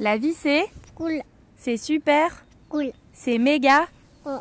[0.00, 0.64] La vie c'est
[0.94, 1.20] Cool.
[1.56, 2.90] C'est super Cool.
[3.12, 3.86] C'est méga
[4.24, 4.38] Oh.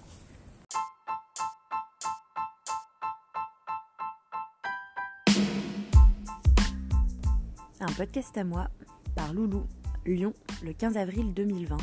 [7.81, 8.69] Un podcast à moi
[9.17, 9.65] par Loulou,
[10.05, 10.33] Lyon,
[10.63, 11.75] le 15 avril 2020.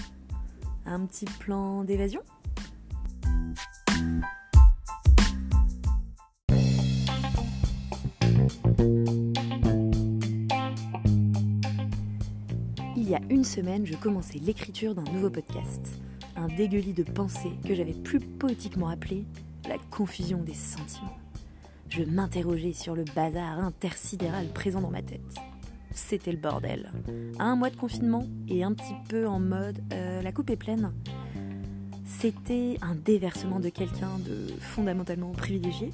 [0.87, 2.23] Un petit plan d'évasion?
[13.07, 16.01] Il y a une semaine, je commençais l'écriture d'un nouveau podcast.
[16.35, 19.27] Un dégueulis de pensées que j'avais plus poétiquement appelé
[19.69, 21.17] la confusion des sentiments.
[21.89, 25.37] Je m'interrogeais sur le bazar intersidéral présent dans ma tête.
[25.93, 26.91] C'était le bordel.
[27.39, 30.93] Un mois de confinement et un petit peu en mode euh, la coupe est pleine.
[32.05, 35.93] C'était un déversement de quelqu'un de fondamentalement privilégié.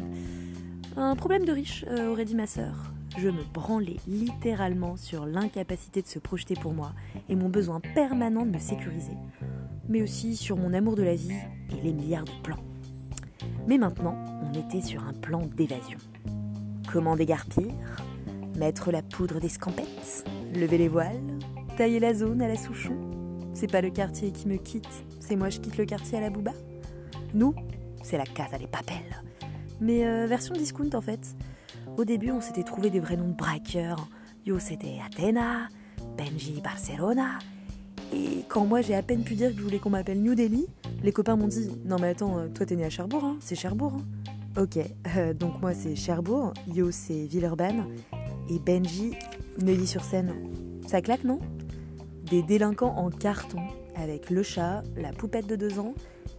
[0.96, 2.74] Un problème de riche, euh, aurait dit ma sœur.
[3.18, 6.92] Je me branlais littéralement sur l'incapacité de se projeter pour moi
[7.28, 9.16] et mon besoin permanent de me sécuriser,
[9.88, 11.36] mais aussi sur mon amour de la vie
[11.70, 12.64] et les milliards de plans.
[13.66, 15.98] Mais maintenant, on était sur un plan d'évasion.
[16.90, 17.72] Comment dégarpir
[18.56, 21.20] Mettre la poudre des scampettes Lever les voiles
[21.76, 22.96] Tailler la zone à la Souchon
[23.52, 26.30] C'est pas le quartier qui me quitte, c'est moi je quitte le quartier à la
[26.30, 26.52] Bouba
[27.34, 27.54] Nous,
[28.02, 29.22] c'est la Casa des Papels.
[29.80, 31.36] Mais euh, version discount en fait.
[31.96, 34.08] Au début, on s'était trouvé des vrais noms de braqueurs.
[34.46, 35.68] Yo, c'était Athena,
[36.16, 37.38] Benji Barcelona.
[38.14, 40.66] Et quand moi j'ai à peine pu dire que je voulais qu'on m'appelle New Delhi,
[41.02, 43.54] les copains m'ont dit Non, mais attends, euh, toi t'es né à Cherbourg, hein c'est
[43.54, 43.94] Cherbourg.
[43.94, 44.62] hein.
[44.62, 44.78] ok,
[45.16, 47.86] euh, donc moi c'est Cherbourg, Yo c'est Villeurbanne,
[48.50, 49.14] et Benji,
[49.62, 50.34] Neuilly-sur-Seine.
[50.86, 51.38] Ça claque, non?
[52.24, 53.60] Des délinquants en carton,
[53.96, 55.94] avec le chat, la poupette de deux ans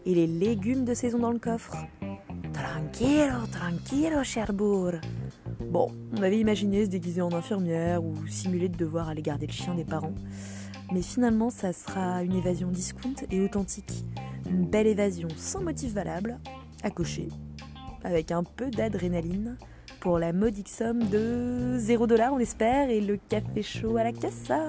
[0.05, 1.75] et les légumes de saison dans le coffre.
[2.91, 4.95] Tranquilo, tranquilo, Cherbourg.
[5.61, 9.53] Bon, on avait imaginé se déguiser en infirmière ou simuler de devoir aller garder le
[9.53, 10.13] chien des parents.
[10.91, 14.03] Mais finalement, ça sera une évasion discount et authentique.
[14.49, 16.39] Une belle évasion sans motif valable,
[16.83, 17.29] à cocher,
[18.03, 19.57] avec un peu d'adrénaline,
[20.01, 24.11] pour la modique somme de 0 dollar, on espère, et le café chaud à la
[24.11, 24.59] cassa.